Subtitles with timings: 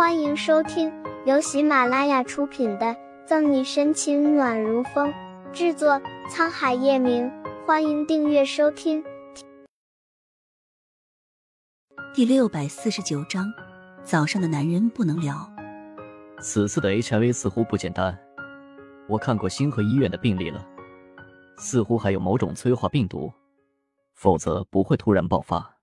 [0.00, 0.90] 欢迎收听
[1.26, 2.86] 由喜马拉雅出品的
[3.26, 5.12] 《赠你深情暖如风》，
[5.52, 7.30] 制作沧海夜明。
[7.66, 9.04] 欢迎订阅收听。
[12.14, 13.44] 第六百四十九章，
[14.02, 15.36] 早上的男人不能聊。
[16.40, 18.18] 此次的 HIV 似乎不简单，
[19.06, 20.66] 我看过星河医院的病例了，
[21.58, 23.30] 似乎还有某种催化病毒，
[24.14, 25.76] 否则不会突然爆发。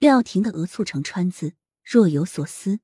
[0.00, 1.52] 廖婷的额蹙成川字。
[1.90, 2.80] 若有所思，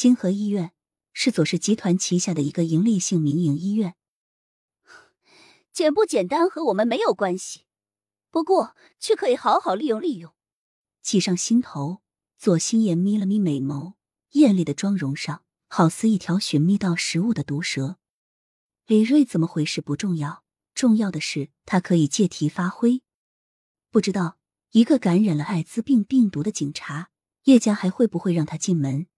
[0.00, 0.70] 星河医院
[1.12, 3.96] 是左氏集团旗下的一个盈利性民营医院，
[5.72, 7.64] 简不简单和我们没有关系，
[8.30, 10.32] 不过却可以好好利用利用。
[11.02, 12.00] 计上心头，
[12.38, 13.94] 左心言眯了眯美眸，
[14.34, 17.98] 艳丽的妆容上好似一条寻觅到食物的毒蛇。
[18.86, 20.44] 李瑞怎么回事不重要，
[20.74, 23.02] 重要的是他可以借题发挥。
[23.90, 24.38] 不知道
[24.70, 27.10] 一个感染了艾滋病病毒的警察。
[27.44, 29.08] 叶家还会不会让他进门？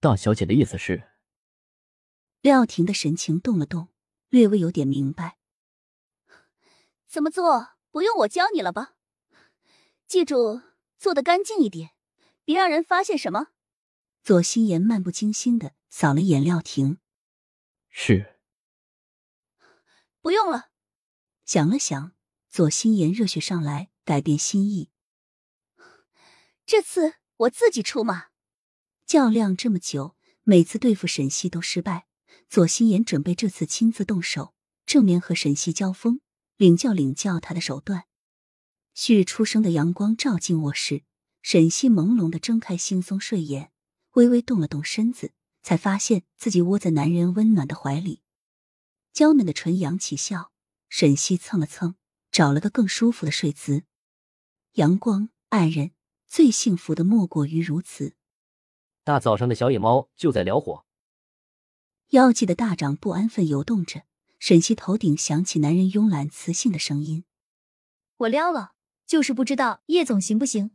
[0.00, 1.08] 大小姐的意思是？
[2.40, 3.88] 廖婷的神情动了动，
[4.28, 5.38] 略微有点明白。
[7.08, 7.70] 怎么做？
[7.90, 8.94] 不用我教你了吧？
[10.06, 10.62] 记住，
[10.98, 11.90] 做的干净一点，
[12.44, 13.48] 别让人发现什么。
[14.22, 16.98] 左心言漫不经心的扫了眼廖婷。
[17.88, 18.38] 是。
[20.20, 20.70] 不用了。
[21.44, 22.12] 想了想，
[22.48, 24.90] 左心言热血上来，改变心意。
[26.64, 27.14] 这次。
[27.38, 28.27] 我自己出马，
[29.08, 30.14] 较量这么久，
[30.44, 32.06] 每次对付沈西都失败。
[32.46, 34.52] 左心言准备这次亲自动手，
[34.84, 36.20] 正面和沈西交锋，
[36.58, 38.04] 领教领教他的手段。
[38.92, 41.04] 旭日初升的阳光照进卧室，
[41.40, 43.72] 沈西朦胧的睁开惺忪睡眼，
[44.12, 48.20] 微微动了动身子，才发现自己窝在男人温暖的怀里，
[49.14, 50.52] 娇嫩的唇扬起笑。
[50.90, 51.94] 沈西蹭了蹭，
[52.30, 53.84] 找了个更舒服的睡姿。
[54.74, 55.92] 阳光，爱人。
[56.26, 58.17] 最幸福的莫过于如此。
[59.08, 60.84] 大早上的小野猫就在撩火，
[62.10, 64.02] 妖姬的大掌不安分游动着。
[64.38, 67.24] 沈西头顶响起男人慵懒磁性的声音
[68.18, 68.72] ：“我撩了，
[69.06, 70.72] 就是不知道叶总行不行。”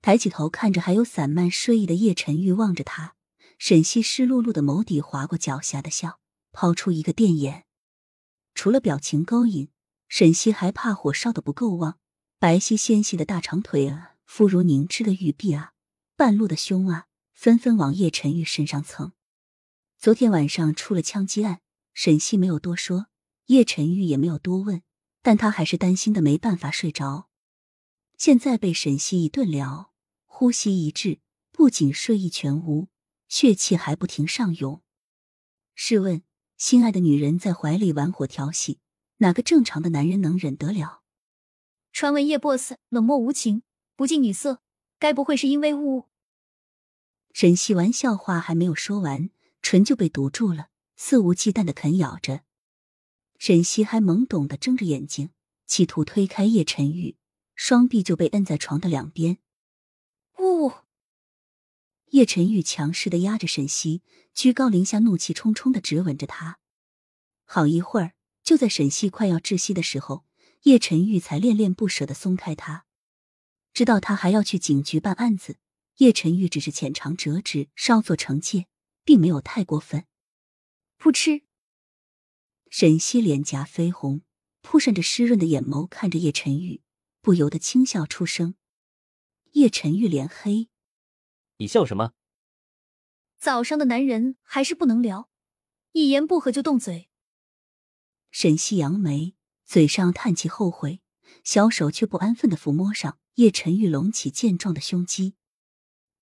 [0.00, 3.16] 抬起头看着还有散漫睡意的叶晨玉望着他，
[3.58, 6.20] 沈西湿漉漉的眸底划过狡黠的笑，
[6.52, 7.64] 抛出一个电眼。
[8.54, 9.68] 除了表情勾引，
[10.06, 11.98] 沈西还怕火烧的不够旺，
[12.38, 14.14] 白皙纤细的大长腿啊！
[14.24, 15.72] 肤如凝脂的玉臂啊，
[16.20, 19.12] 半路的凶啊，纷纷往叶晨玉身上蹭。
[19.96, 21.62] 昨天晚上出了枪击案，
[21.94, 23.06] 沈西没有多说，
[23.46, 24.82] 叶晨玉也没有多问，
[25.22, 27.30] 但他还是担心的没办法睡着。
[28.18, 29.94] 现在被沈西一顿撩，
[30.26, 31.20] 呼吸一滞，
[31.52, 32.88] 不仅睡意全无，
[33.26, 34.82] 血气还不停上涌。
[35.74, 36.22] 试问，
[36.58, 38.80] 心爱的女人在怀里玩火调戏，
[39.16, 41.00] 哪个正常的男人能忍得了？
[41.92, 43.62] 传闻叶 boss 冷漠无情。
[43.96, 44.60] 不近女色，
[44.98, 46.09] 该不会是因为误？
[47.32, 49.30] 沈西玩笑话还没有说完，
[49.62, 52.42] 唇就被堵住了，肆无忌惮的啃咬着。
[53.38, 55.30] 沈西还懵懂的睁着眼睛，
[55.66, 57.16] 企图推开叶晨玉，
[57.54, 59.38] 双臂就被摁在床的两边。
[60.38, 60.72] 呜！
[62.10, 64.02] 叶晨玉强势的压着沈西，
[64.34, 66.58] 居高临下，怒气冲冲的直吻着她。
[67.44, 70.24] 好一会儿，就在沈西快要窒息的时候，
[70.64, 72.84] 叶晨玉才恋恋不舍的松开她。
[73.72, 75.56] 知道他还要去警局办案子，
[76.00, 78.66] 叶晨玉只是浅尝辄止，稍作惩戒，
[79.04, 80.06] 并没有太过分。
[80.98, 81.42] 噗嗤，
[82.70, 84.22] 沈西脸颊绯红，
[84.62, 86.80] 扑闪着湿润的眼眸看着叶晨玉，
[87.20, 88.54] 不由得轻笑出声。
[89.52, 90.70] 叶晨玉脸黑，
[91.58, 92.14] 你笑什么？
[93.38, 95.28] 早上的男人还是不能聊，
[95.92, 97.10] 一言不合就动嘴。
[98.30, 99.34] 沈西扬眉，
[99.66, 101.02] 嘴上叹气后悔，
[101.44, 103.18] 小手却不安分的抚摸上。
[103.34, 105.34] 叶晨玉隆起健壮的胸肌，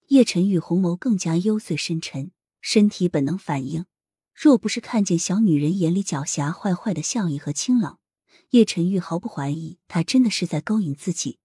[0.08, 2.30] 叶晨玉红眸更加幽邃深沉，
[2.62, 3.84] 身体本能反应。
[4.34, 8.00] 若不是看见小女人眼里狡黠坏坏的笑意和清朗，
[8.50, 11.40] 叶晨玉毫不怀疑，她真的是在勾引自己。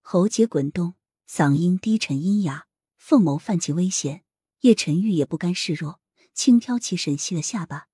[0.00, 0.94] 喉结滚动，
[1.28, 4.24] 嗓音低沉阴哑，凤眸泛起危险。
[4.60, 6.00] 叶晨玉也不甘示弱，
[6.32, 7.88] 轻挑起沈西的下巴：“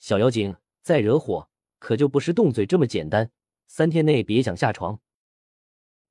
[0.00, 3.30] 小妖精，再惹火，可就不是动嘴这么简单。
[3.66, 5.00] 三天内别想下床。”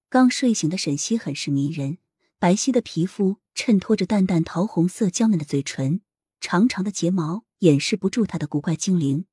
[0.08, 1.98] 刚睡醒的沈西很是迷人，
[2.42, 6.02] 白皙的皮肤衬托着淡淡桃红色娇嫩的嘴唇，
[6.40, 9.26] 长长的睫毛掩饰不住她的古怪精灵，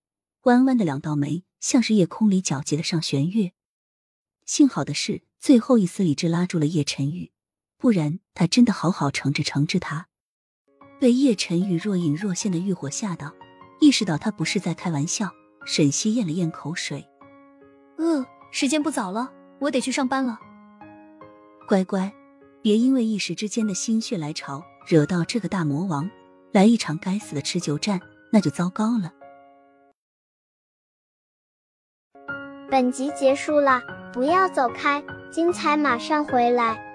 [0.43, 3.53] 弯弯的两道眉像是夜空里皎洁的上弦月。
[4.45, 7.33] 幸好的是，最后一丝理智拉住了叶晨玉，
[7.79, 10.09] 不然他真的好好惩治惩治他。
[11.01, 13.35] 被叶晨玉若隐若现的欲火吓到，
[13.81, 15.33] 意识到他不是在开玩笑，
[15.65, 17.09] 沈西咽了咽口水，
[17.97, 20.39] 呃，时间不早了，我得去上班了。
[21.67, 22.13] 乖乖，
[22.63, 26.11] 别因为一时之间的心血来潮，惹到这个大魔王，
[26.53, 28.01] 来一场该死的持久战，
[28.33, 29.13] 那就糟糕了。
[32.71, 33.81] 本集结束了，
[34.13, 36.88] 不要走开，精彩马上回来。